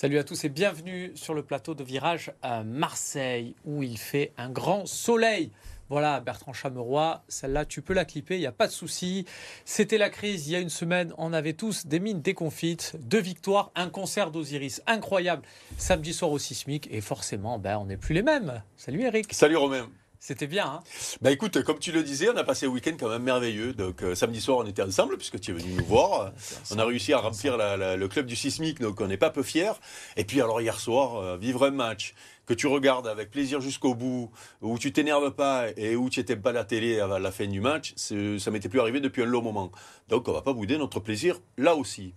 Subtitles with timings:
[0.00, 4.32] Salut à tous et bienvenue sur le plateau de Virage à Marseille où il fait
[4.38, 5.50] un grand soleil.
[5.88, 9.24] Voilà, Bertrand Chameroy, celle-là, tu peux la clipper, il n'y a pas de souci.
[9.64, 13.20] C'était la crise, il y a une semaine, on avait tous des mines déconfites, deux
[13.20, 15.42] victoires, un concert d'Osiris incroyable
[15.78, 18.62] samedi soir au Sismique et forcément, ben, on n'est plus les mêmes.
[18.76, 19.34] Salut Eric.
[19.34, 19.90] Salut Romain.
[20.20, 20.66] C'était bien.
[20.66, 20.80] Hein
[21.20, 23.72] bah écoute, comme tu le disais, on a passé un week-end quand même merveilleux.
[23.72, 26.32] Donc euh, samedi soir, on était ensemble puisque tu es venu nous voir.
[26.72, 29.72] On a réussi à remplir le club du Sismic, donc on n'est pas peu fiers.
[30.16, 32.14] Et puis alors hier soir, euh, vivre un match
[32.46, 34.30] que tu regardes avec plaisir jusqu'au bout,
[34.62, 37.46] où tu t'énerves pas et où tu n'étais pas à la télé à la fin
[37.46, 39.70] du match, ça m'était plus arrivé depuis un long moment.
[40.08, 42.14] Donc on va pas bouder notre plaisir là aussi.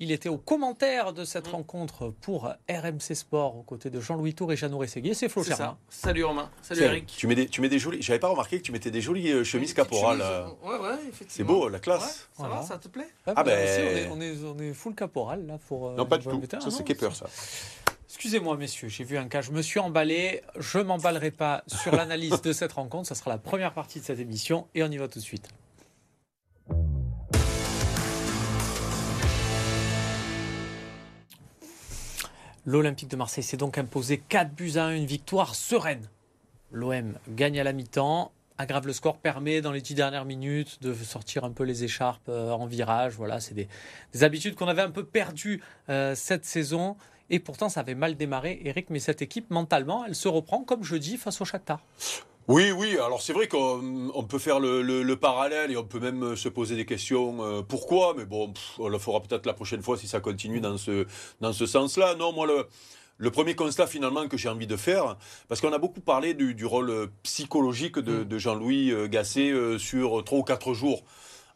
[0.00, 1.52] Il était au commentaire de cette mm.
[1.52, 5.14] rencontre pour RMC Sport aux côtés de Jean-Louis Tour et Jeannot Rességuier.
[5.14, 5.78] C'est Flo Germain.
[5.88, 6.50] Salut Romain.
[6.62, 7.06] Salut Eric.
[7.16, 8.02] Tu mets des, tu mets des jolies.
[8.02, 10.20] J'avais pas remarqué que tu mettais des jolies euh, chemises caporales.
[10.20, 10.46] Euh.
[10.64, 11.28] Ouais, ouais, effectivement.
[11.28, 12.28] C'est beau, la classe.
[12.36, 13.06] ça va, ça te plaît?
[13.24, 14.10] Ah, bah, ben.
[14.10, 15.90] on, est, on, est, full caporal là pour.
[15.90, 16.42] Euh, non, pas du tout.
[16.50, 17.26] Ça, c'est Kepper, ça.
[18.08, 19.42] Excusez-moi, messieurs, j'ai vu un cas.
[19.42, 20.42] Je me suis emballé.
[20.58, 23.06] Je m'emballerai pas sur l'analyse de cette rencontre.
[23.06, 25.48] Ça sera la première partie de cette émission et on y va tout de suite.
[32.66, 36.08] L'Olympique de Marseille s'est donc imposé 4 buts à 1, une victoire sereine.
[36.72, 40.94] L'OM gagne à la mi-temps, aggrave le score, permet dans les 10 dernières minutes de
[40.94, 43.14] sortir un peu les écharpes euh, en virage.
[43.14, 43.68] Voilà, c'est des,
[44.22, 46.96] habitudes qu'on avait un peu perdues euh, cette saison.
[47.28, 48.88] Et pourtant, ça avait mal démarré, Eric.
[48.88, 51.80] Mais cette équipe, mentalement, elle se reprend, comme je dis, face au Shakhtar.
[52.46, 52.98] Oui, oui.
[52.98, 56.84] Alors c'est vrai qu'on peut faire le, parallèle et on peut même se poser des
[56.84, 57.36] questions.
[57.40, 60.76] Euh, pourquoi Mais bon, on le fera peut-être la prochaine fois si ça continue dans
[60.76, 61.06] ce,
[61.40, 62.14] dans ce sens-là.
[62.16, 62.66] Non, moi, le,
[63.16, 65.16] le premier constat finalement que j'ai envie de faire,
[65.48, 68.38] parce qu'on a beaucoup parlé du, rôle psychologique de, mm.
[68.38, 71.02] Jean-Louis euh, Gasset euh, sur trois ou quatre jours.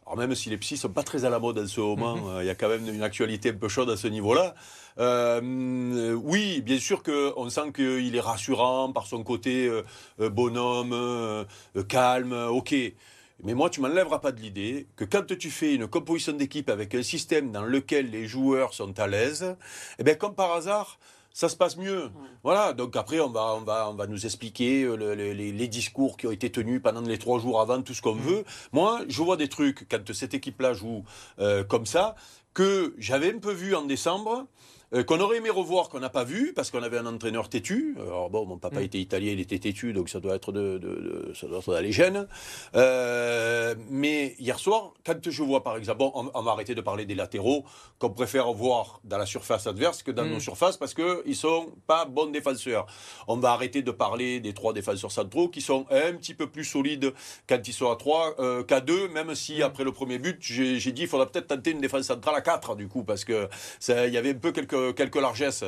[0.09, 2.41] Alors même si les psys sont pas très à la mode en ce moment, mm-hmm.
[2.41, 4.55] il y a quand même une actualité un peu chaude à ce niveau-là.
[4.97, 9.83] Euh, oui, bien sûr qu'on sent qu'il est rassurant par son côté euh,
[10.19, 11.45] euh, bonhomme,
[11.87, 12.73] calme, ok.
[13.43, 16.95] Mais moi, tu m'enlèveras pas de l'idée que quand tu fais une composition d'équipe avec
[16.95, 19.55] un système dans lequel les joueurs sont à l'aise,
[19.99, 20.97] eh bien, comme par hasard,
[21.33, 22.09] ça se passe mieux.
[22.43, 26.31] Voilà, donc après, on va, on va, on va nous expliquer les, discours qui ont
[26.31, 28.21] été tenus pendant les trois jours avant, tout ce qu'on mm.
[28.21, 28.43] veut.
[28.71, 31.03] Moi, je vois des trucs, quand cette équipe-là joue
[31.67, 32.15] comme ça,
[32.53, 34.47] que j'avais un peu vu en décembre,
[34.93, 37.95] euh, qu'on aurait aimé revoir, qu'on n'a pas vu, parce qu'on avait un entraîneur têtu.
[38.01, 38.83] Alors bon, mon papa mm.
[38.83, 41.79] était italien, il était têtu, donc ça doit être de, de, ça doit être dans
[41.79, 42.27] les gènes.
[42.75, 47.05] Euh, mais hier soir, quand je vois par exemple, bon, on, va arrêter de parler
[47.05, 47.65] des latéraux,
[47.99, 50.41] qu'on préfère voir dans la surface adverse que dans nos mm.
[50.41, 52.87] surfaces, parce qu'ils sont pas bons défenseurs.
[53.27, 56.65] On va arrêter de parler des trois défenseurs centraux, qui sont un petit peu plus
[56.65, 57.13] solides
[57.47, 59.61] quand ils sont à 3 euh, qu'à 2, même si mm.
[59.61, 62.75] après le premier but, j'ai dit, il faudra peut-être tenter une défense centrale à 4,
[62.75, 63.47] du coup, parce que
[63.87, 65.63] il y avait un peu quelques quelques, largesses.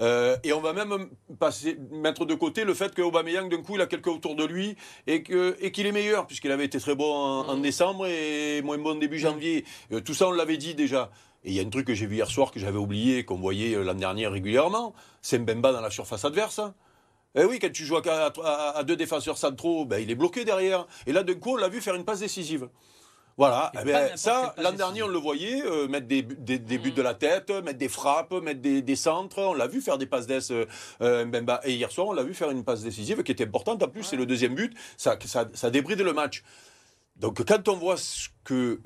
[0.00, 3.80] Euh, et on va même passer, mettre de côté le fait qu'Aubameyang, d'un coup, il
[3.80, 6.94] a quelqu'un autour de lui et qu'il et qu'il est meilleur, puisqu'il avait été très
[6.94, 9.64] bon en, décembre et moins bon début janvier.
[9.92, 11.10] Euh, tout ça, on l'avait dit déjà.
[11.44, 13.38] Et il y a un truc que j'ai vu hier soir que j'avais oublié, qu'on
[13.38, 16.60] voyait euh, l'an dernier régulièrement, c'est Mbemba dans la surface adverse.
[17.38, 20.86] Eh oui, quand tu joues à, deux défenseurs centraux, ben, il est bloqué derrière.
[21.06, 22.68] Et là, d'un coup, on l'a vu faire une passe décisive.
[23.38, 27.02] Voilà, eh ben, ça, l'an dernier, on le voyait, euh, mettre des, des, buts de
[27.02, 29.42] la tête, mettre des frappes, mettre des, des centres.
[29.42, 30.64] On l'a vu faire des passes d'ess, euh,
[31.02, 31.60] euh, Mbemba.
[31.64, 33.82] Et hier soir, on l'a vu faire une passe décisive qui était importante.
[33.82, 34.74] En plus, c'est le deuxième but.
[34.96, 36.44] Ça, ça, ça débride le match.
[37.18, 38.78] Donc quand on voit ce que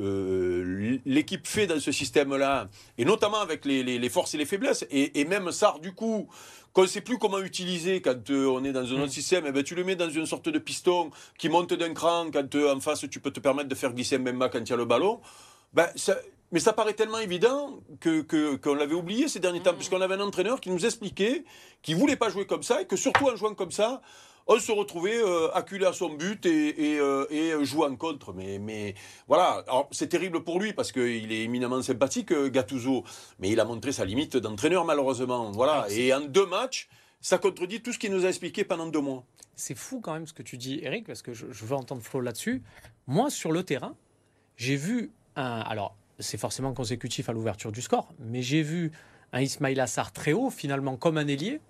[1.05, 4.87] l'équipe fait dans ce système-là, et notamment avec les, les, les, forces et les faiblesses,
[4.91, 6.29] et, et même Sarr, du coup,
[6.73, 9.09] qu'on ne sait plus comment utiliser quand euh, on est dans un autre mm.
[9.09, 11.93] système, et eh ben, tu le mets dans une sorte de piston qui monte d'un
[11.93, 14.61] cran quand euh, en face tu peux te permettre de faire glisser un Mbemba quand
[14.61, 15.21] il y a le ballon.
[15.73, 15.89] Ben,
[16.53, 18.23] mais ça paraît tellement évident que,
[18.57, 19.77] qu'on l'avait oublié ces derniers temps, mm.
[19.77, 21.45] puisqu'on avait un entraîneur qui nous expliquait
[21.83, 24.01] qu'il ne voulait pas jouer comme ça et que surtout en jouant comme ça,
[24.47, 28.33] on se retrouvait euh, acculé à son but et, et, euh, jouer en contre.
[28.33, 28.95] Mais, mais
[29.29, 33.05] voilà, c'est terrible pour lui parce qu'il est éminemment sympathique, euh, Gattuso,
[33.39, 35.51] mais il a montré sa limite d'entraîneur malheureusement.
[35.53, 36.89] Voilà, et en deux matchs,
[37.21, 39.25] ça contredit tout ce qu'il nous a expliqué pendant deux mois.
[39.55, 42.21] C'est fou quand même ce que tu dis, Eric, parce que je, veux entendre Flo
[42.21, 42.63] là-dessus.
[43.07, 43.95] Moi, sur le terrain,
[44.57, 45.61] j'ai vu un.
[45.61, 48.91] Alors, c'est forcément consécutif à l'ouverture du score, mais j'ai vu
[49.33, 51.61] un Ismail Assar très haut, finalement comme un ailier,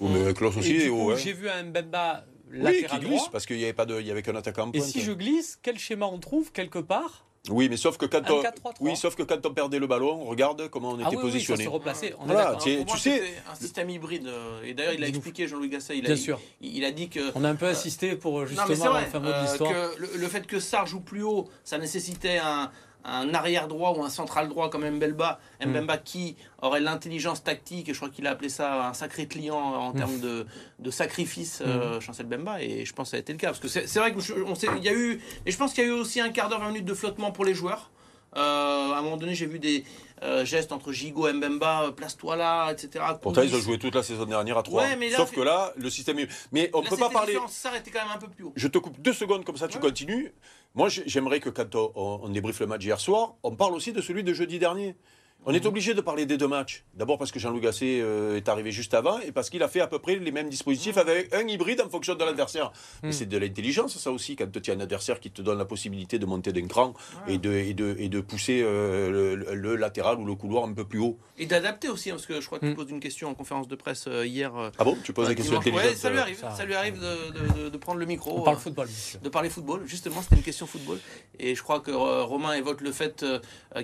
[0.00, 4.00] mais aussi J'ai vu un Mbemba oui, qui glisse parce qu'il n'y avait pas de,
[4.00, 4.70] il y avait qu'un attaquant.
[4.72, 7.24] Et si je glisse, quel schéma on trouve quelque part?
[7.50, 8.42] Oui, mais sauf que quand on,
[8.80, 11.66] oui, sauf que quand on perdait le ballon, regarde comment on ah était positionné.
[11.66, 12.14] Oui, replacé.
[12.18, 14.26] On voilà, tu, sais, un système hybride.
[14.26, 15.96] Euh, et d'ailleurs, il a expliqué Jean-Louis Gasset.
[15.96, 16.40] Il a, Bien sûr.
[16.60, 17.20] Il, a dit que.
[17.34, 20.60] On a un peu euh, insisté pour justement non, mais vrai, le, le, fait que
[20.60, 22.70] Sarr joue plus haut, ça nécessitait un,
[23.08, 25.68] un arrière droit ou un central droit comme Mbemba, mm.
[25.68, 29.58] Mbemba qui aurait l'intelligence tactique, et je crois qu'il a appelé ça un sacré client
[29.58, 29.96] en mm.
[29.96, 30.46] termes de,
[30.78, 33.48] de sacrifice, euh, Chancel Bemba, et je pense que ça a été le cas.
[33.48, 35.92] Parce que c'est vrai qu'il y a eu, et je pense qu'il y a eu
[35.92, 37.90] aussi un quart d'heure, 20 minutes de flottement pour les joueurs.
[38.36, 39.84] Euh, à un moment donné, j'ai vu des
[40.22, 43.04] euh, gestes entre Gigo et Mbemba, euh, place-toi là, etc.
[43.20, 44.84] Pourtant, ils ont joué toute la saison dernière à 3.
[45.16, 46.28] Sauf que là, le système est...
[46.52, 47.34] Mais on ne peut pas parler.
[47.34, 48.52] Quand même un peu plus haut.
[48.56, 50.32] Je te coupe deux secondes comme ça, tu continues.
[50.74, 54.00] Moi, j'aimerais que quand on, on débriefe le match hier soir, on parle aussi de
[54.00, 54.96] celui de jeudi dernier.
[55.46, 56.84] On est obligé de parler des deux matchs.
[56.94, 59.80] D'abord parce que Jean-Louis Gasset euh, est arrivé juste avant et parce qu'il a fait
[59.80, 60.98] à peu près les mêmes dispositifs mm.
[60.98, 62.72] avec un hybride en fonction de l'adversaire.
[63.02, 63.12] Mm.
[63.12, 66.18] C'est de l'intelligence, ça aussi, quand tu as un adversaire qui te donne la possibilité
[66.18, 66.92] de monter d'un cran
[67.28, 70.84] et, de, et, de, et de pousser euh, le, latéral ou le couloir un peu
[70.84, 71.18] plus haut.
[71.38, 72.76] Et d'adapter aussi, hein, parce que je crois que tu mm.
[72.76, 74.52] poses une question en conférence de presse euh, hier.
[74.78, 74.98] ah bon?
[75.04, 76.64] Tu poses des questions intelligentes ça lui arrive, ça.
[76.64, 78.38] lui arrive de, prendre le micro.
[78.38, 78.88] On parle football.
[79.22, 80.98] De parler football, justement, c'était une question football.
[81.38, 83.24] Et je crois que Romain évoque le fait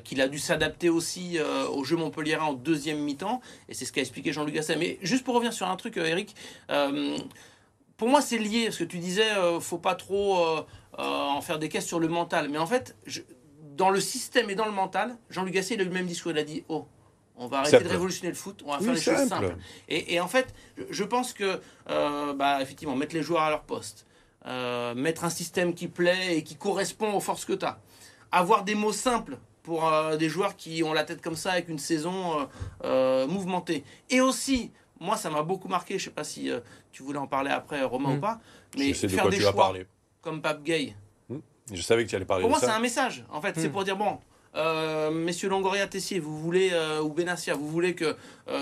[0.03, 1.39] qu'il a dû s'adapter aussi
[1.73, 4.77] au jeu Montpellier en deuxième mi-temps, et c'est ce qu'a expliqué Jean-Luc Gasset.
[4.77, 6.35] Mais juste pour revenir sur un truc, euh, Eric,
[6.71, 7.17] euh,
[7.97, 10.45] pour moi c'est lié, parce que tu disais, euh, faut pas trop
[10.97, 12.49] en faire des caisses sur le mental.
[12.49, 12.97] Mais en fait,
[13.77, 16.33] dans le système et dans le mental, Jean-Luc Gasset, il a eu le même discours,
[16.33, 16.87] il a dit, oh,
[17.37, 19.57] on va arrêter de révolutionner le foot, on va faire les choses simples.
[19.89, 20.55] Et, en fait,
[20.91, 24.07] je pense que, bah, effectivement, mettre les joueurs à leur poste,
[24.95, 27.81] mettre un système qui plaît et qui correspond aux forces que tu as,
[28.31, 31.69] avoir des mots simples pour euh, des joueurs qui ont la tête comme ça avec
[31.69, 32.45] une saison euh,
[32.85, 33.83] euh, mouvementée.
[34.11, 34.71] Et aussi,
[35.01, 35.99] moi, ça m'a beaucoup marqué.
[35.99, 36.51] Je sais pas si
[36.93, 38.21] tu voulais en parler après, Romain ou hmm.
[38.21, 38.41] pas,
[38.79, 39.73] mais faire des choix
[40.21, 40.95] comme Pape Gay.
[41.29, 41.39] Hmm.
[41.73, 42.61] Je savais que tu allais parler pour de ça.
[42.61, 43.25] Pour moi, c'est un message.
[43.31, 43.73] En fait, c'est hmm.
[43.73, 44.19] pour dire bon.
[45.11, 46.71] messieurs Longoria, Tessier, vous voulez,
[47.03, 48.17] ou Benassia, vous voulez que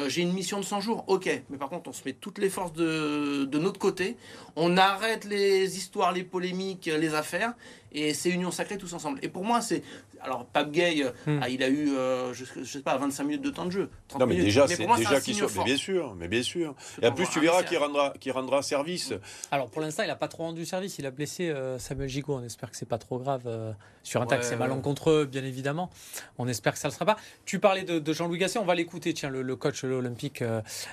[0.06, 2.48] j'ai une mission de 100 jours Ok, mais par contre, on se met toutes les
[2.48, 4.16] forces de, de notre côté,
[4.54, 7.54] on arrête les histoires, les polémiques, les affaires,
[7.92, 9.18] et c'est union sacrée tous ensemble.
[9.22, 9.82] Et pour moi, c'est
[10.24, 11.40] alors, Pape Gay, hmm.
[11.42, 13.90] ah, il a eu, euh, je, ne sais pas, 25 minutes de temps de jeu.
[14.18, 15.50] non, mais déjà, c'est déjà qu'il soit.
[15.56, 16.74] Mais bien sûr, mais bien sûr.
[17.00, 19.12] Et en plus, tu verras qu'il rendra, rendra service.
[19.50, 20.98] Alors, pour l'instant, il n'a pas trop rendu service.
[20.98, 22.34] Il a blessé euh, Samuel Gigot.
[22.34, 23.42] On espère que c'est pas trop grave.
[23.46, 23.72] Euh,
[24.04, 25.90] sur un ouais, c'est malencontreux, bien évidemment.
[26.38, 27.16] On espère que ça ne le sera pas.
[27.44, 28.58] Tu parlais de, Jean-Louis Gasset.
[28.58, 30.42] On va l'écouter, tiens, le, coach olympique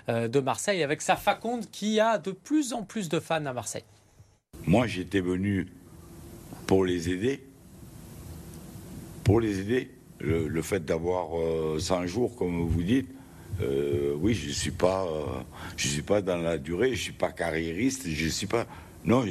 [0.07, 3.85] de Marseille, avec sa faconde qui a de plus en plus de fans à Marseille.
[4.65, 5.67] Moi, j'étais venu
[6.67, 7.48] pour les aider
[9.29, 9.91] pour les aider.
[10.19, 11.27] Le, fait d'avoir
[11.79, 13.07] 100 euh, jours, comme vous dites,
[13.61, 15.43] euh, oui, je ne suis, pas, euh,
[15.77, 18.65] je suis pas dans la durée, je ne suis pas carriériste, je ne suis pas...
[19.05, 19.23] Non,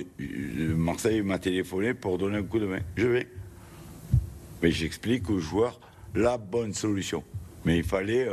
[0.76, 2.78] Marseille m'a téléphoné pour donner un coup de main.
[2.96, 3.26] Je vais.
[4.62, 5.80] Mais j'explique aux joueurs
[6.14, 7.24] la bonne solution.
[7.64, 8.28] Mais il fallait,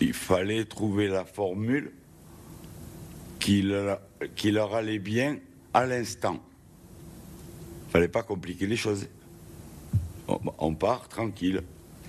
[0.00, 1.92] il fallait trouver la formule
[3.38, 5.36] qui leur, allait bien
[5.74, 6.42] à l'instant.
[7.88, 9.06] Il fallait pas compliquer les choses
[10.28, 11.62] on part tranquille.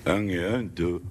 [0.06, 1.02] Un et un, deux.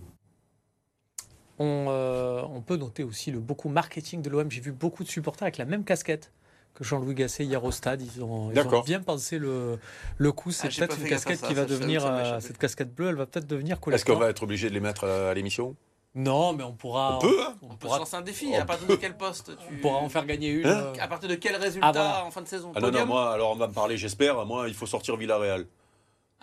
[1.61, 4.50] Euh, on, peut noter aussi le beaucoup marketing de l'OM.
[4.50, 6.32] J'ai vu beaucoup de supporters avec la même casquette
[6.75, 8.03] que Jean-Louis Gasset hier au stade.
[8.03, 8.53] Ils ont,
[8.85, 9.79] bien pensé le,
[10.19, 10.50] le coup.
[10.50, 12.05] C'est ah, peut-être une casquette qui va devenir.
[12.05, 14.81] Euh, cette casquette bleue, elle va peut-être devenir Est-ce qu'on va être obligé de les
[14.81, 15.76] mettre à l'émission?
[16.14, 17.17] Non, mais on pourra.
[17.17, 18.55] On peut, hein On, pourra lancer un défi.
[18.55, 19.75] À partir de quel poste tu...
[19.75, 20.67] On pourra en faire gagner une.
[20.67, 22.73] Hein à partir de quel résultat ah, en fin de saison?
[22.75, 24.44] Ah non, non, moi, alors on va me parler, j'espère.
[24.47, 25.67] Moi, il faut sortir Villarreal.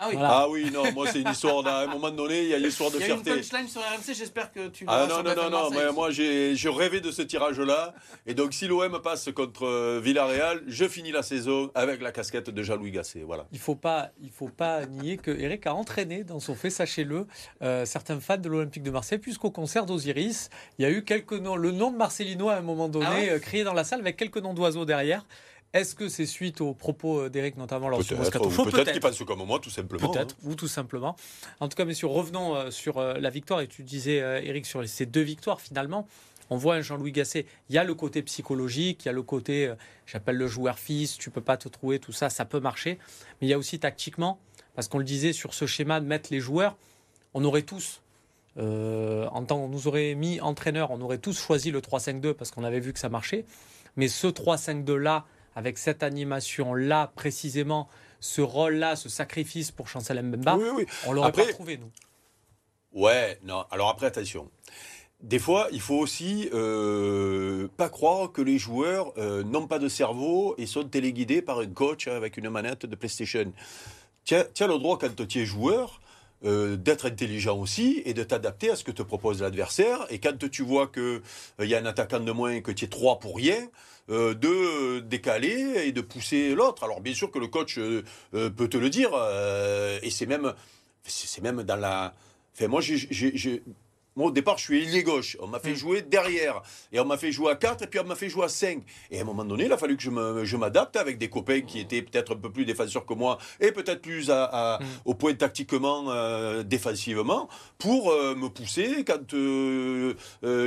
[0.04, 0.16] Ah oui.
[0.20, 2.90] ah oui, non, moi c'est une histoire d'un moment donné, il y a une histoire
[2.90, 3.22] de fierté.
[3.24, 5.70] Il y a une punchline sur RMC, j'espère que tu Ah non, non, non, non,
[5.70, 7.94] mais moi j'ai rêvé de ce tirage-là.
[8.26, 12.50] Et donc si l'OM passe contre euh, Villarreal, je finis la saison avec la casquette
[12.50, 13.22] de Jean-Louis Gasset.
[13.22, 13.46] Voilà.
[13.52, 16.70] Il ne faut, pas, il faut pas nier que Eric a entraîné dans son fait,
[16.70, 17.26] sachez-le,
[17.62, 21.34] euh, certains fans de l'Olympique de Marseille, puisqu'au concert d'Osiris, il y a eu quelques
[21.34, 24.00] noms, le nom de Marcelino à un moment donné, ah euh, crié dans la salle
[24.00, 25.24] avec quelques noms d'oiseaux derrière.
[25.74, 29.00] Est-ce que c'est suite aux propos euh, d'Eric, notamment lors du Moscato Peut-être peut qu'il
[29.00, 30.08] pense comme moi, tout simplement.
[30.08, 30.48] Peut-être, hein.
[30.48, 31.16] ou tout simplement.
[31.58, 33.60] En tout cas, messieurs, revenons euh, sur euh, la victoire.
[33.60, 36.06] Et tu disais, Eric, sur ces deux victoires, finalement,
[36.48, 37.46] on voit un Jean-Louis Gasset.
[37.70, 39.72] Il y a le côté psychologique, il y a le côté,
[40.06, 42.98] j'appelle le joueur fils, tu peux pas te trouver, tout ça, ça peut marcher.
[43.40, 44.38] Mais il y a aussi tactiquement,
[44.76, 46.76] parce qu'on le disait sur ce schéma de mettre les joueurs,
[47.32, 48.00] on aurait tous
[48.56, 52.62] en tant qu'on nous aurait mis entraîneur, on aurait tous choisi le 3-5-2 parce qu'on
[52.62, 53.44] avait vu que ça marchait.
[53.96, 57.88] Mais ce 3-5-2 là, avec cette animation-là, précisément,
[58.20, 60.58] ce rôle-là, ce sacrifice pour Chancel Mbemba,
[61.06, 61.90] on l'aurait pas trouvé, nous.
[62.92, 63.64] Ouais, non.
[63.70, 64.50] Alors après, attention.
[65.20, 69.88] Des fois, il faut aussi euh, pas croire que les joueurs euh, n'ont pas de
[69.88, 73.52] cerveau et sont téléguidés par un coach avec une manette de PlayStation.
[74.24, 76.00] Tu as, le droit, quand tu es joueur,
[76.44, 80.06] euh, d'être intelligent aussi et de t'adapter à ce que te propose l'adversaire.
[80.10, 81.22] Et quand tu vois qu'il
[81.60, 83.68] y a un attaquant de moins et que tu es trois pour rien,
[84.10, 86.84] euh, de décaler et de pousser l'autre.
[86.84, 88.02] Alors bien sûr que le coach euh,
[88.34, 89.10] euh, peut te le dire,
[90.02, 90.52] et c'est même
[91.04, 92.14] c'est même dans la.
[92.54, 93.62] Enfin, moi, j'ai-
[94.16, 95.36] Moi, au départ, je suis ailier gauche.
[95.40, 95.76] On m'a fait Mm.
[95.76, 96.62] jouer derrière.
[96.92, 98.82] Et on m'a fait jouer à 4 et puis on m'a fait jouer à 5.
[99.10, 100.02] Et à un moment donné, il a fallu que
[100.44, 103.72] je m'adapte avec des copains qui étaient peut-être un peu plus défenseurs que moi et
[103.72, 104.86] peut-être plus à, à- Mm.
[105.06, 109.04] au point tactiquement, euh, défensivement, pour euh, me pousser.
[109.04, 110.14] Quand euh,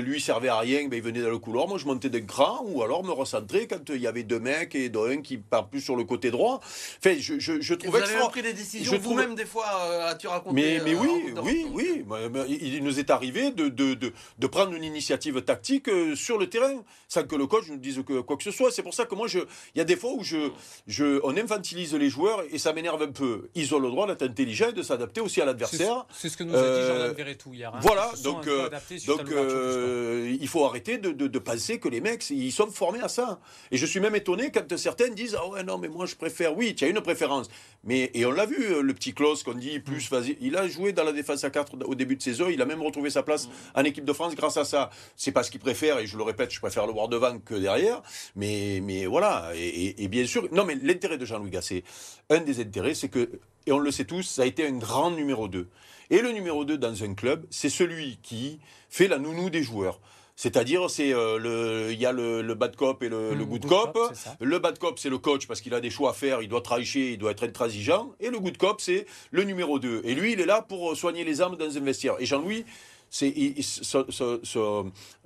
[0.01, 1.67] lui servait à rien, ben, il venait dans le couloir.
[1.67, 4.75] Moi, je montais d'un cran ou alors me recentrer quand il y avait deux mecs
[4.75, 6.59] et dont un qui part plus sur le côté droit.
[6.99, 10.27] Enfin, je, je, je Vous avez extra- pris des décisions vous-même des fois, euh, as-tu
[10.27, 12.03] raconté mais, mais oui, de oui, oui.
[12.61, 16.47] Il nous est arrivé de, de, de, de prendre une initiative tactique euh, sur le
[16.49, 18.71] terrain, sans que le coach nous dise que, quoi que ce soit.
[18.71, 20.49] C'est pour ça que moi, il y a des fois où je,
[20.87, 23.49] je, on infantilise les joueurs et ça m'énerve un peu.
[23.55, 26.05] Ils ont le droit d'être intelligents et de s'adapter aussi à l'adversaire.
[26.13, 27.73] c'est ce que nous a dit Euh, Jordan Verretou hier.
[27.73, 27.79] hein.
[27.81, 28.69] voilà, donc, euh,
[29.07, 33.39] Donc, euh, il faut arrêter de, penser que les mecs, ils sont formés à ça.
[33.71, 36.55] Et je suis même étonné quand certains disent Ah ouais, non, mais moi je préfère.
[36.57, 37.47] Oui, tu as une préférence.
[37.83, 40.37] Mais, et on l'a vu, euh, le petit Klaus qu'on dit plus, vas-y.
[40.41, 42.47] Il a joué dans la défense à 4 au début de saison.
[42.49, 44.89] Il a même retrouvé sa place en équipe de France grâce à ça.
[45.15, 47.53] C'est pas ce qu'il préfère, et je le répète, je préfère le voir devant que
[47.53, 48.01] derrière.
[48.35, 49.51] Mais, mais voilà.
[49.55, 51.83] Et, et- et bien sûr, non, mais l'intérêt de Jean-Louis Gasset,
[52.29, 53.29] un des intérêts, c'est que,
[53.67, 55.67] et on le sait tous, ça a été un grand numéro 2.
[56.09, 59.99] Et le numéro 2 dans un club, c'est celui qui fait la nounou des joueurs.
[60.39, 63.45] C'est-à-dire, c'est euh, le, il y a le, le bad cop et le, Mmh, le
[63.45, 63.97] good, good cop.
[64.39, 66.61] Le bad cop, c'est le coach parce qu'il a des choix à faire, il doit
[66.61, 68.13] trancher, il doit être intransigeant.
[68.19, 70.01] Et le good cop, c'est le numéro 2.
[70.05, 72.15] Et lui, il est là pour soigner les âmes dans un vestiaire.
[72.19, 72.65] Et Jean-Louis,
[73.21, 73.63] il- il-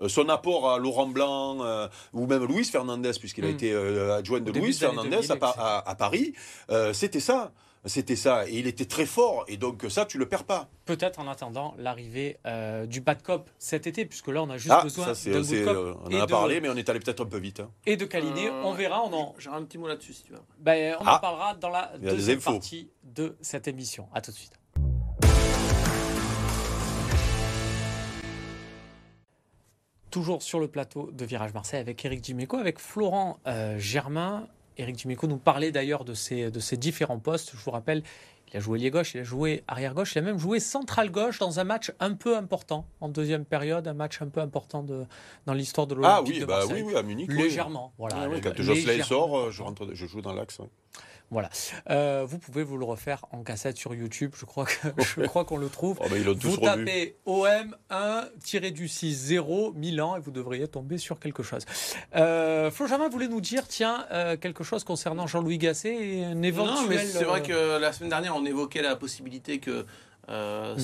[0.10, 3.52] son, apport à Laurent Blanc euh, ou même Luis Fernandez, puisqu'il a Mm.
[3.52, 6.34] été euh, adjoint de Luis Fernandez 2000, à, Pa- à- à Paris,
[6.70, 7.52] euh, c'était ça.
[7.84, 8.48] C'était ça.
[8.48, 9.44] Et il était très fort.
[9.48, 10.70] Et donc, ça, tu le perds pas.
[10.86, 14.70] Peut-être en attendant l'arrivée euh, du bad cop cet été, puisque là on a juste
[14.72, 17.00] Ah, besoin ça, good cop euh, on en a de- parlé, mais on est allé
[17.00, 17.60] peut-être un peu vite.
[17.62, 17.72] hein.
[17.88, 18.50] et de Caliné.
[18.50, 20.38] Euh, on verra, on en, J'aurai un petit mot là-dessus si tu veux.
[20.60, 21.18] ben, on en Ah.
[21.20, 24.08] parlera dans la deuxième partie de cette émission.
[24.14, 24.54] À tout de suite.
[30.12, 34.48] Toujours sur le plateau de Virage Marseille avec Eric Dimeco, avec Florent euh, Germain.
[34.77, 37.51] Eric Dimeco nous parlait d'ailleurs de ses, de ses différents postes.
[37.56, 38.03] Je vous rappelle,
[38.53, 41.12] il a joué ailier gauche, il a joué arrière gauche, il a même joué central
[41.12, 44.84] gauche dans un match un peu important en deuxième période, un match un peu important
[44.84, 45.06] de,
[45.46, 46.84] dans l'histoire de Ah l'Olympique oui, de bah Marseille.
[46.84, 47.30] oui, oui, à Munich.
[47.30, 47.38] oui.
[47.44, 48.15] Légèrement, voilà.
[48.20, 49.03] Ah oui, Le- quand légèrement.
[49.06, 50.60] sort, euh, je, rentre, je joue dans l'axe.
[50.60, 50.68] ouais.
[51.32, 51.50] Voilà.
[51.90, 54.34] Euh, vous pouvez vous le refaire en cassette sur YouTube.
[54.38, 55.98] Je crois que je crois qu'on le trouve.
[56.02, 61.42] Oh, ils l'ont tous Vous tapez OM 1-du-6-0 Milan et vous devriez tomber sur quelque
[61.42, 61.66] chose.
[62.16, 66.42] Euh, Flo Jamin voulait nous dire, tiens, euh, quelque chose concernant Jean-Louis Gasset et un
[66.42, 66.76] éventuel.
[66.76, 69.86] Non, mais c'est vrai euh, que la semaine dernière, on évoquait la possibilité que
[70.30, 70.76] euh,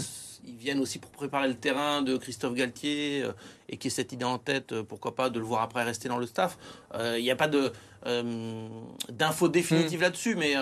[0.45, 3.31] ils viennent aussi pour préparer le terrain de Christophe Galtier euh,
[3.69, 5.83] et qu'il y ait cette idée en tête, euh, pourquoi pas de le voir après
[5.83, 6.57] rester dans le staff.
[6.93, 7.71] Euh, Il n'y a pas de
[9.09, 10.53] d'infos définitives là-dessus, mais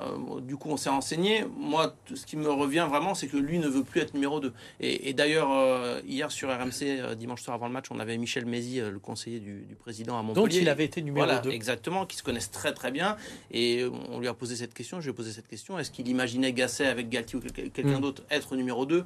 [0.00, 1.44] euh, du coup, on s'est renseigné.
[1.58, 4.40] Moi, tout ce qui me revient vraiment, c'est que lui ne veut plus être numéro
[4.40, 4.52] 2.
[4.80, 8.16] Et, et d'ailleurs, euh, hier sur RMC, euh, dimanche soir avant le match, on avait
[8.16, 10.60] Michel Mézi, euh, le conseiller du, du président à Montpellier.
[10.60, 11.50] il avait été numéro Voilà, 2.
[11.50, 13.16] exactement, qui se connaissent très très bien.
[13.50, 16.08] Et on lui a posé cette question, je lui ai posé cette question, est-ce qu'il
[16.08, 18.00] imaginait Gasset avec Galtier ou quel- quelqu'un Mm.
[18.00, 19.04] d'autre être numéro 2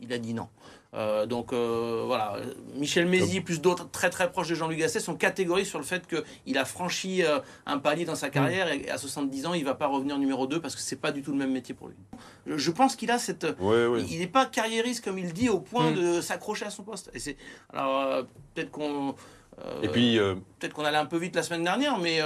[0.00, 0.48] Il a dit non.
[0.92, 2.36] Euh, donc euh, voilà,
[2.74, 6.02] Michel Mézi plus d'autres très très proches de Jean-Luc Gasset sont catégoriques sur le fait
[6.08, 9.74] qu'il a franchi euh, un palier dans sa carrière et à 70 ans il va
[9.76, 11.94] pas revenir numéro 2 parce que c'est pas du tout le même métier pour lui.
[12.46, 13.46] Je- pense qu'il a cette...
[13.60, 14.02] Ouais, ouais.
[14.10, 15.94] Il n'est pas carriériste comme il dit au point Mm.
[15.94, 17.08] de s'accrocher à son poste.
[17.14, 17.36] Et c'est
[17.72, 19.14] alors peut-être qu'on...
[19.82, 20.18] Et puis,
[20.58, 22.18] peut-être qu'on allait un peu vite la semaine dernière, mais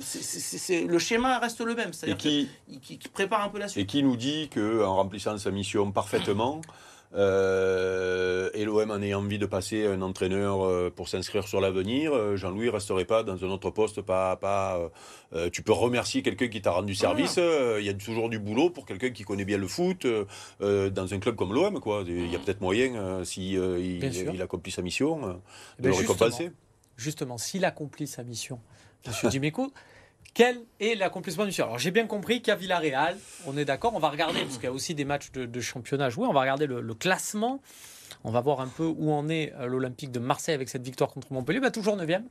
[0.00, 1.90] c'est- le schéma reste le même.
[1.90, 2.48] et C'est-à-dire qui,
[2.80, 3.88] qu'il qui- prépare un peu la et suite.
[3.88, 6.60] qui nous dit qu'en remplissant sa mission parfaitement,
[7.14, 12.14] euh, et l'OM en ayant envie de passer un entraîneur euh, pour s'inscrire sur l'avenir,
[12.14, 14.00] euh, Jean-Louis resterait pas dans un autre poste.
[14.00, 14.90] Pas, pas,
[15.52, 17.38] tu peux remercier quelqu'un qui t'a rendu service.
[17.38, 20.06] Il y a toujours du boulot pour quelqu'un qui connaît bien le foot
[20.60, 21.80] dans un club comme l'OM.
[21.80, 22.04] Quoi.
[22.06, 25.38] Il y a peut-être moyen, si il, accomplit sa mission, de ben,
[25.78, 26.50] le justement, récompenser.
[26.96, 28.60] Justement, s'il accomplit sa mission,
[29.06, 29.72] Monsieur Dimeco,
[30.34, 33.98] quel est l'accomplissement du mission Alors j'ai bien compris qu'à Villarreal, on est d'accord, on
[33.98, 36.40] va regarder, parce qu'il y a aussi des matchs de, championnat à jouer, on va
[36.40, 37.60] regarder le classement,
[38.24, 41.10] on va voir un peu où en est euh, l'Olympique de Marseille avec cette victoire
[41.10, 42.22] contre Montpellier, bah, toujours 9e,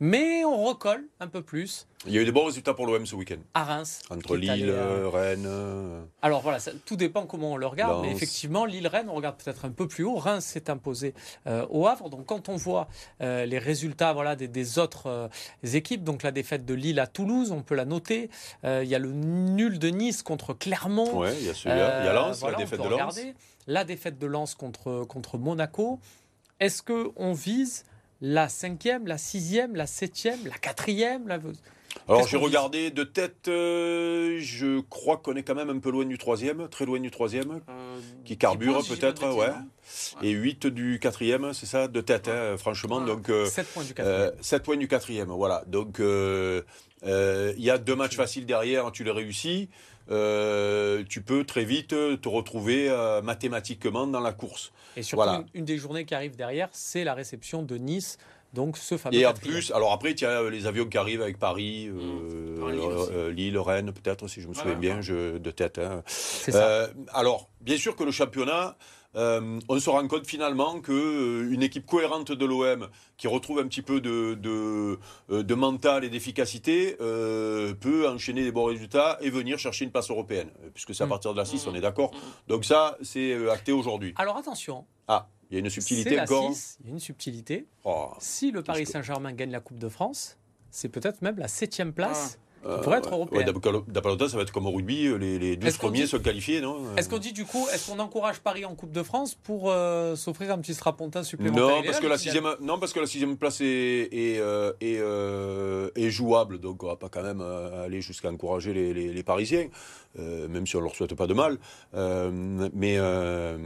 [0.00, 3.06] mais on recolle un peu plus Il y a eu de bons résultats pour l'OM
[3.06, 3.36] ce week-end.
[3.54, 4.00] à Reims.
[4.10, 5.44] Entre allé, Lille, euh, Rennes.
[5.46, 9.36] euh, Alors voilà, ça- tout dépend comment on le regarde, mais effectivement, Lille-Rennes, on regarde
[9.36, 10.16] peut-être un peu plus haut.
[10.16, 11.14] Reims s'est imposé
[11.46, 12.10] euh, au Havre.
[12.10, 12.88] Donc quand on voit
[13.20, 15.30] euh, les résultats voilà, des, des autres
[15.62, 18.30] équipes, donc la défaite de Lille à Toulouse, on peut la noter.
[18.64, 21.20] Il y a le nul de Nice contre Clermont.
[21.20, 22.00] Ouais, il y a celui-là.
[22.02, 22.92] il y a Lens, voilà, la défaite de Lens.
[22.94, 23.34] regarder.
[23.66, 25.98] La défaite de Lens contre, contre Monaco.
[26.60, 27.84] Est-ce qu'on vise
[28.20, 31.38] la cinquième, la sixième, la septième, la quatrième la...
[32.08, 36.04] Alors j'ai regardé de tête, euh, je crois qu'on est quand même un peu loin
[36.04, 40.28] du troisième, très loin du troisième, Euh, qui carbure si peut-être, bêtises, ouais.
[40.28, 42.98] Et 8 du quatrième, c'est ça, de tête, hein, franchement.
[42.98, 43.06] Ouais.
[43.06, 44.20] Donc euh, 7 points du quatrième.
[44.22, 45.62] euh, 7 points du quatrième, voilà.
[45.68, 46.62] Donc euh,
[47.04, 49.68] euh, il y a deux matchs faciles derrière, tu les réussis.
[50.10, 54.72] Euh, tu peux très vite te retrouver euh, mathématiquement dans la course.
[54.96, 55.38] Et surtout, voilà.
[55.54, 58.18] une, une des journées qui arrive derrière, c'est la réception de Nice,
[58.52, 59.16] donc ce fameux.
[59.16, 63.30] Et en plus, alors après, tu as les avions qui arrivent avec Paris, euh, Mmh.
[63.30, 64.74] Lille euh, euh, Rennes, peut-être, si je me Voilà.
[64.74, 65.78] souviens bien, je, de tête.
[65.78, 66.02] hein.
[66.06, 66.64] c'est ça.
[66.66, 68.76] Euh, alors, bien sûr que le championnat,
[69.16, 73.58] euh, on se rend compte finalement que euh, une équipe cohérente de l'OM qui retrouve
[73.60, 74.98] un petit peu de, de,
[75.30, 79.90] euh, de mental et d'efficacité euh, peut enchaîner des bons résultats et venir chercher une
[79.90, 81.10] place européenne, puisque c'est à Mm.
[81.10, 81.70] partir de la 6, Mm.
[81.70, 82.12] on est d'accord.
[82.14, 82.18] Mm.
[82.48, 84.12] Donc ça, c'est acté aujourd'hui.
[84.16, 86.52] Alors attention, Ah, il y a une c'est subtilité la encore.
[86.52, 87.66] 6, il y a une subtilité.
[87.84, 90.38] Oh, Si le Paris Saint-Germain gagne la Coupe de France,
[90.70, 92.38] c'est peut-être même la septième place.
[92.66, 93.38] Euh, pourrait être européenne.
[93.38, 95.78] Ouais, d'après d'après longtemps, ça va être comme au rugby, euh, les, les 12 Est-ce
[95.78, 98.64] qu'on premiers dit- sont qualifiés, non Est-ce qu'on dit du coup, est-ce qu'on encourage Paris
[98.64, 102.18] en Coupe de France pour euh, s'offrir un petit strapontin supplémentaire Non, parce que la
[102.18, 106.82] sixième, non, parce que la sixième place est, est, euh, est, euh, est jouable, donc
[106.82, 109.68] on va pas quand même euh, aller jusqu'à encourager les, les- les Parisiens,
[110.18, 111.58] euh, même si on leur souhaite pas de mal.
[111.94, 112.30] Euh,
[112.72, 113.58] mais euh,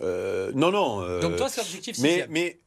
[0.00, 1.00] euh, non, non.
[1.02, 2.30] euh, Donc toi, c'est objectif mais, sixième.
[2.30, 2.58] mais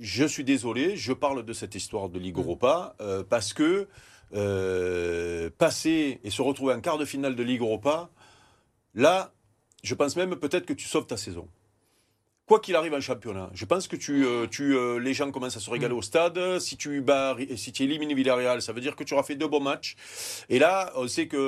[0.00, 2.40] je suis désolé, je parle de cette histoire de Ligue Mm.
[2.40, 3.88] Europa euh, parce que
[4.34, 8.10] euh, passer et se retrouver en quart de finale de Ligue Europa,
[8.94, 9.32] là,
[9.82, 11.48] je pense même peut-être que tu sauves ta saison.
[12.46, 15.58] Quoi qu'il arrive en championnat, je pense que tu, euh, tu, euh, les gens commencent
[15.58, 15.98] à se régaler Mm.
[15.98, 16.58] au stade.
[16.60, 19.48] Si tu, bats, si tu élimines Villarreal, ça veut dire que tu auras fait deux
[19.48, 19.96] bons matchs.
[20.48, 21.38] Et là, on sait qu'il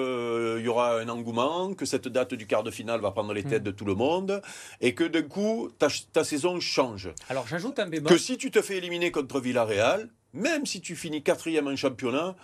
[0.62, 3.62] y aura un engouement, que cette date du quart de finale va prendre les têtes
[3.62, 3.64] Mm.
[3.64, 4.42] de tout le monde,
[4.82, 7.08] et que d'un coup, ta, ta saison change.
[7.30, 8.10] Alors j'ajoute un bémol.
[8.12, 12.36] Que si tu te fais éliminer contre Villarreal, même si tu finis quatrième en championnat,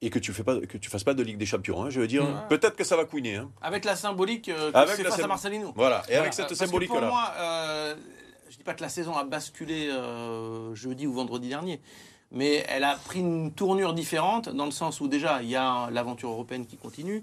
[0.00, 2.00] et que tu fais pas, que tu fasses pas de Ligue des Champions, hein, je
[2.00, 2.46] veux dire, Mm.
[2.48, 3.36] peut-être que ça va couiner.
[3.36, 3.50] hein.
[3.60, 5.72] Avec la symbolique euh, que Avec c'est la face à Marcelino.
[5.74, 6.02] Voilà.
[6.08, 6.98] Et avec cette Euh, parce que symbolique-là.
[7.00, 7.94] Pour moi, euh,
[8.48, 11.80] je dis pas que la saison a basculé euh, jeudi ou vendredi dernier,
[12.30, 15.88] mais elle a pris une tournure différente dans le sens où déjà il y a
[15.90, 17.22] l'aventure européenne qui continue,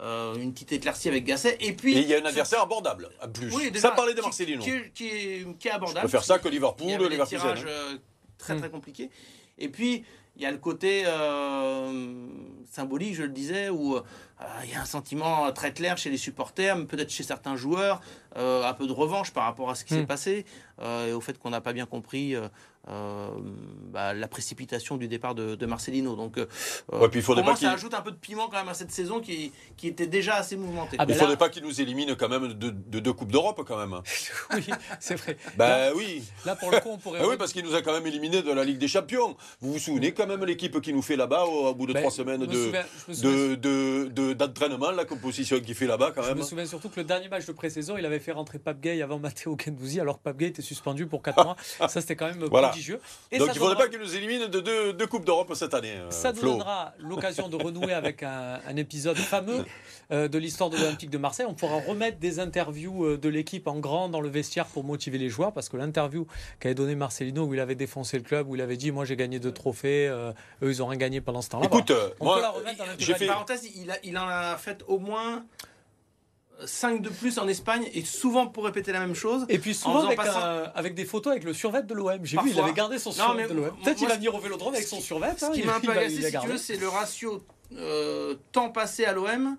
[0.00, 3.08] euh, une petite éclaircie avec Gasset, et puis Et il y a un adversaire abordable,
[3.22, 3.54] en plus.
[3.54, 4.62] Oui, déjà, ça parlait de qui- Marcelino.
[4.62, 6.00] Qui, est- qui est, qui est Je abordable.
[6.00, 7.38] préfère ça que Liverpool, Leverkusen.
[7.40, 7.68] tirages hein.
[7.68, 7.96] euh,
[8.36, 9.10] très très compliqués.
[9.58, 10.04] Et puis,
[10.36, 12.26] il y a le côté euh,
[12.70, 14.02] symbolique, je le disais, où euh,
[14.64, 18.00] il y a un sentiment très clair chez les supporters, mais peut-être chez certains joueurs,
[18.36, 19.98] euh, un peu de revanche par rapport à ce qui Hmm.
[20.00, 20.44] s'est passé,
[20.82, 22.34] euh, et au fait qu'on n'a pas bien compris
[22.88, 23.30] euh, euh,
[23.92, 26.14] bah, la précipitation du départ de, de Marcelino.
[26.16, 26.46] Donc, euh,
[26.92, 28.56] Ouais, puis il faudrait pour moi, pas qu'il- ça ajoute un peu de piment quand
[28.58, 30.96] même à cette saison qui, qui était déjà assez mouvementée.
[30.98, 33.32] Ah, Il ne là- faudrait pas qu'il nous élimine quand même de, de deux Coupes
[33.32, 34.00] d'Europe, quand même.
[34.54, 34.66] oui,
[35.00, 35.36] c'est vrai.
[35.56, 36.22] Ben oui.
[36.44, 37.20] Là, pour le coup, on pourrait.
[37.22, 39.36] Ah oui, parce qu'il nous a quand même éliminé de la Ligue des Champions.
[39.60, 42.00] Vous vous souvenez quand même l'équipe qui nous fait là-bas au, au bout de Ben,
[42.00, 46.12] trois semaines je me de, je de, de- de- d'entraînement, la composition qu'il fait là-bas
[46.14, 46.38] quand Je même.
[46.38, 49.02] me souviens surtout que le dernier match de pré-saison, il avait fait rentrer Pape Gay
[49.02, 51.56] avant Matteo Gendouzi, alors Pape Gay était suspendu pour 4 mois.
[51.88, 52.72] Ça, c'était quand même Voilà.
[53.32, 54.60] Et Donc ça il ne faudrait donnera- pas qu'il nous élimine de
[54.92, 55.92] deux, Coupes d'Europe cette année.
[55.96, 56.52] euh, Ça nous Flo.
[56.52, 59.64] donnera l'occasion de renouer avec un, un épisode fameux
[60.12, 61.46] euh, de l'histoire de l'Olympique de Marseille.
[61.48, 65.18] On pourra remettre des interviews euh, de l'équipe en grand dans le vestiaire pour motiver
[65.18, 66.26] les joueurs, parce que l'interview
[66.60, 69.16] qu'avait donné Marcelino, où il avait défoncé le club, où il avait dit Moi j'ai
[69.16, 71.66] gagné deux trophées, euh, eux ils ont rien gagné pendant ce temps-là.
[71.66, 73.14] Écoute, On peut la moi, remettre dans j'ai l'intégralité.
[73.14, 73.26] fait.
[73.26, 75.44] Parenthèse, il, a- il en a fait au moins
[76.64, 79.44] 5 de plus en Espagne et souvent pour répéter la même chose.
[79.48, 82.18] Et puis En souvent avec, un- avec des photos avec le survêt de l'OM.
[82.24, 83.70] J'ai vu, il avait gardé son survêt de l'OM.
[83.84, 85.32] Peut-être qu'il moi, a mis au vélodrome avec son survêt.
[85.36, 87.42] Ce hein, qui il- m'a un peu agacé, si tu veux, c'est le ratio
[87.76, 89.56] euh, temps passé à l'OM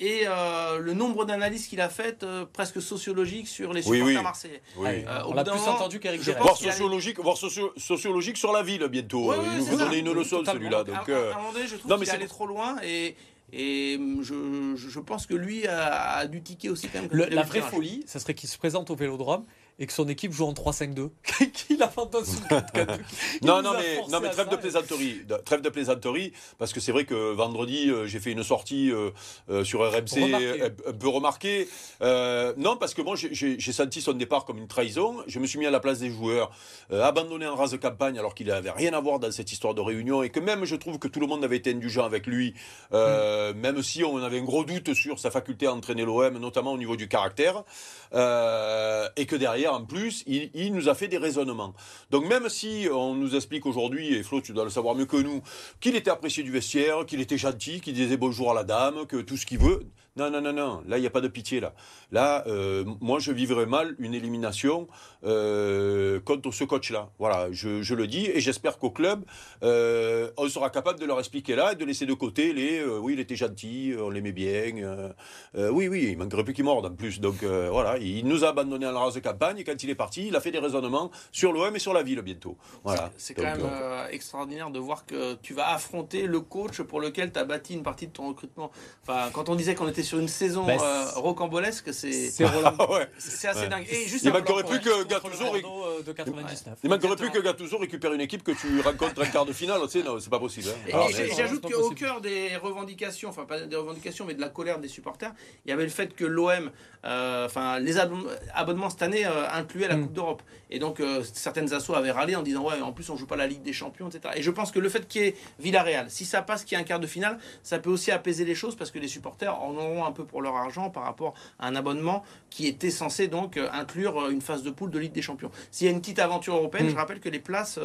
[0.00, 4.16] et euh, le nombre d'analyses qu'il a faites euh, presque sociologiques sur les Oui, supporters
[4.18, 4.22] oui.
[4.22, 4.62] marseillais.
[4.76, 4.88] Oui.
[5.06, 7.72] Euh, au on l'a plus moment, entendu pense Voir qu'il y a- sociologique, voir socio-
[7.76, 9.26] sociologique sur la ville bientôt.
[9.30, 9.84] Ouais, ouais, il nous ça.
[9.84, 10.78] donner une leçon celui-là.
[10.80, 12.16] À- Donc, à, euh, à un moment donné, je trouve non, mais qu'il est c'est
[12.18, 13.14] allé trop loin et,
[13.56, 17.10] et je, je, pense que lui a, a dû tiquer aussi quand même.
[17.12, 19.44] Le- la vraie folie, ça serait qu'il se présente au vélodrome
[19.78, 21.10] et que son équipe joue en 3-5-2.
[21.52, 22.98] qu'il 4-4-2.
[23.40, 25.22] Il Non, non, a mais, non, mais trêve de plaisanterie.
[25.44, 29.10] Trêve de plaisanterie, parce que c'est vrai que vendredi, euh, j'ai fait une sortie euh,
[29.50, 31.68] euh, sur RMC un, peu remarquée.
[32.00, 35.16] Non, parce que moi, j'ai- senti son départ comme une trahison.
[35.26, 36.52] Je me suis mis à la place des joueurs,
[36.92, 39.80] abandonné en rase de campagne, alors qu'il n'avait rien à voir dans cette histoire de
[39.80, 42.54] réunion, et que même, je trouve que tout le monde avait été indulgent avec lui,
[42.92, 46.72] euh, même si on avait un gros doute sur sa faculté à entraîner l'OM, notamment
[46.72, 47.64] au niveau du caractère,
[48.12, 51.74] et que derrière, en plus, il, nous a fait des raisonnements.
[52.10, 55.16] Donc même si on nous explique aujourd'hui, et Flo, tu dois le savoir mieux que
[55.16, 55.42] nous,
[55.80, 59.16] qu'il était apprécié du vestiaire, qu'il était gentil, qu'il disait bonjour à la dame, que
[59.16, 59.80] tout ce qu'il veut,
[60.16, 60.82] Non, non, non, non.
[60.86, 61.58] Là, il n'y a pas de pitié.
[61.60, 61.74] Là,
[62.12, 64.86] là euh, moi, je vivrais mal une élimination
[65.24, 67.10] euh, contre ce coach-là.
[67.18, 68.26] Voilà, je, je, le dis.
[68.26, 69.24] Et j'espère qu'au club,
[69.62, 72.98] euh, on sera capable de leur expliquer là et de laisser de côté les euh,
[72.98, 75.14] oui, il était gentil, on l'aimait bien.
[75.54, 77.20] Euh, oui, oui, il manquerait plus qu'il morde en plus.
[77.20, 79.58] Donc voilà, il nous a abandonné à la race de campagne.
[79.58, 82.02] Et quand il est parti, il a fait des raisonnements sur l'OM et sur la
[82.02, 82.56] ville bientôt.
[82.82, 83.10] Voilà.
[83.16, 83.66] C'est quand même
[84.10, 87.82] extraordinaire de voir que tu vas affronter le coach pour lequel tu as bâti une
[87.82, 88.70] partie de ton recrutement.
[89.02, 92.44] Enfin, quand on disait qu'on était sur une saison euh, rocambolesque, c'est c'est
[93.48, 93.86] assez dingue.
[93.90, 96.78] Et juste il manquerait plus que Gattuso de 99.
[96.82, 99.80] Il manquerait plus que Gattuso récupère une équipe que tu rencontres en quart de finale.
[99.82, 100.68] Tu sais, c'est pas possible.
[100.92, 101.06] Hein.
[101.10, 104.88] Et, j'ajoute qu'au cœur des revendications, enfin pas des revendications, mais de la colère des
[104.88, 105.32] supporters,
[105.64, 106.70] il y avait le fait que l'OM,
[107.04, 110.02] euh, enfin les abonnements cette année euh, incluaient la mm.
[110.02, 110.42] Coupe d'Europe.
[110.70, 113.46] Et donc certaines assos avaient râlé en disant ouais, en plus on joue pas la
[113.46, 114.34] Ligue des Champions, etc.
[114.36, 116.80] Et je pense que le fait qu'il y ait Villarreal, si ça passe, qu'il y
[116.80, 119.56] ait un quart de finale, ça peut aussi apaiser les choses parce que les supporters
[119.62, 123.28] en auront un peu pour leur argent par rapport à un abonnement qui était censé
[123.28, 125.50] donc euh, inclure euh, une phase de poule de Ligue des Champions.
[125.70, 126.98] S'il y a une petite aventure européenne, je mm.
[126.98, 127.78] rappelle que les places,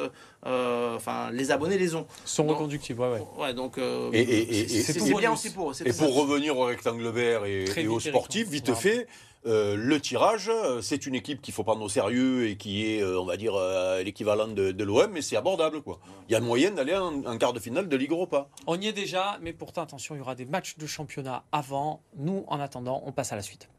[0.45, 2.07] euh, enfin les abonnés les ont.
[2.25, 3.53] Sont reconductibles, ouais, ouais.
[3.53, 5.73] donc et, c'est bien aussi pour eux.
[5.85, 9.07] Et pour revenir au rectangle vert et, et aux sportifs, vite fait.
[9.45, 13.01] Euh, le tirage, euh, c'est une équipe qu'il faut prendre au sérieux et qui est,
[13.01, 13.53] euh, on va dire,
[14.03, 15.81] l'équivalent de, l'OM, mais c'est abordable.
[15.81, 15.99] quoi.
[16.27, 18.49] Il y a moyen d'aller en, quart de finale de Ligue Europa.
[18.67, 22.01] On y est déjà, mais pourtant, attention, il y aura des matchs de championnat avant.
[22.17, 23.69] Nous, en attendant, on passe à la suite.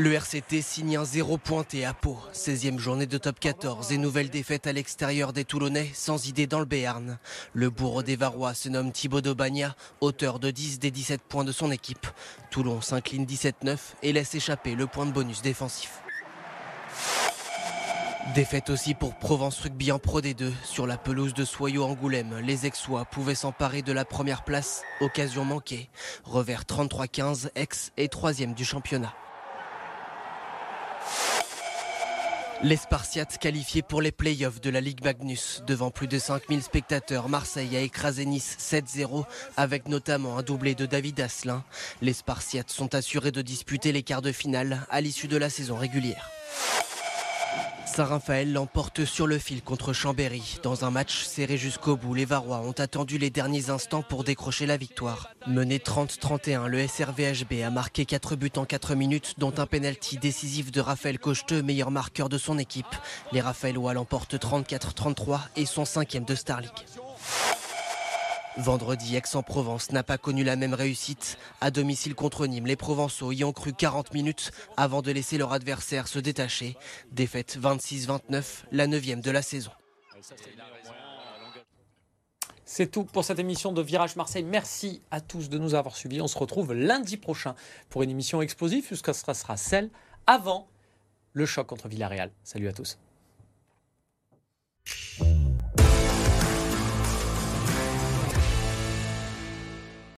[0.00, 2.16] Le RCT signe un zéro pointé à Pau.
[2.32, 6.60] 16e journée de top 14 et nouvelle défaite à l'extérieur des Toulonnais, sans idée dans
[6.60, 7.18] le Béarn.
[7.52, 11.50] Le bourreau des Varois se nomme Thibaut Daubagna, auteur de 10 des 17 points de
[11.50, 12.06] son équipe.
[12.52, 16.00] Toulon s'incline 17-9 et laisse échapper le point de bonus défensif.
[18.36, 20.52] Défaite aussi pour Provence Rugby en Pro D2.
[20.62, 24.82] Sur la pelouse de Soyaux Angoulême, les Aixois pouvaient s'emparer de la première place.
[25.00, 25.90] Occasion manquée.
[26.22, 29.12] Revers 33-15, ex et troisième du championnat.
[32.64, 35.62] Les Spartiates qualifiés pour les playoffs de la Ligue Magnus.
[35.68, 39.24] Devant plus de 5000 spectateurs, Marseille a écrasé Nice 7-0
[39.56, 41.62] avec notamment un doublé de David Asselin.
[42.02, 45.76] Les Spartiates sont assurés de disputer les quarts de finale à l'issue de la saison
[45.76, 46.30] régulière.
[47.88, 50.58] Saint-Raphaël l'emporte sur le fil contre Chambéry.
[50.62, 54.66] Dans un match serré jusqu'au bout, les Varois ont attendu les derniers instants pour décrocher
[54.66, 55.30] la victoire.
[55.46, 60.70] Mené 30-31, le SRVHB a marqué 4 buts en 4 minutes, dont un penalty décisif
[60.70, 62.86] de Raphaël Cocheteux, meilleur marqueur de son équipe.
[63.32, 66.86] Les Raphaëlois l'emportent 34-33 et sont cinquième de Starlick.
[68.58, 71.38] Vendredi, Aix-en-Provence n'a pas connu la même réussite.
[71.60, 75.52] À domicile contre Nîmes, les Provençaux y ont cru 40 minutes avant de laisser leur
[75.52, 76.76] adversaire se détacher.
[77.12, 79.70] Défaite 26-29, la neuvième de la saison.
[82.64, 84.42] C'est tout pour cette émission de Virage Marseille.
[84.42, 86.20] Merci à tous de nous avoir suivis.
[86.20, 87.54] On se retrouve lundi prochain
[87.88, 89.88] pour une émission explosive, puisque ce sera celle
[90.26, 90.68] avant
[91.32, 92.32] le choc contre Villarreal.
[92.42, 92.98] Salut à tous.